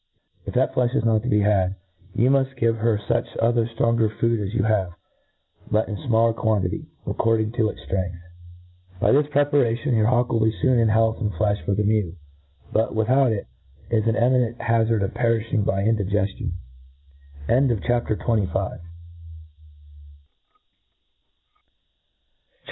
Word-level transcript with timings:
If 0.47 0.55
that 0.55 0.73
flefh 0.73 0.95
is 0.95 1.05
not 1.05 1.21
to 1.21 1.29
be 1.29 1.41
had, 1.41 1.75
you 2.15 2.31
mull 2.31 2.47
give 2.57 2.77
her 2.77 2.97
fuch 3.07 3.37
other 3.39 3.67
ftronger 3.67 4.09
food 4.19 4.39
as 4.39 4.51
you 4.51 4.63
have, 4.63 4.93
but 5.69 5.87
in 5.87 5.95
fmaller 5.95 6.35
quantity, 6.35 6.87
according 7.05 7.51
to 7.51 7.69
its 7.69 7.81
ftrength. 7.81 8.17
By 8.99 9.11
this 9.11 9.27
preparation 9.27 9.93
your 9.93 10.07
hawk 10.07 10.31
will 10.31 10.39
be 10.43 10.59
foon 10.59 10.79
in 10.79 10.87
health 10.87 11.19
and 11.21 11.31
flefh 11.33 11.63
for 11.65 11.75
the 11.75 11.83
mew; 11.83 12.15
but, 12.73 12.95
without 12.95 13.31
it, 13.31 13.45
is 13.91 14.07
in 14.07 14.15
imminei^ 14.15 14.59
hazard 14.59 15.03
of 15.03 15.11
perifhing 15.13 15.65
byjndigeilion^ 15.65 16.49
CHAP. 18.57 18.79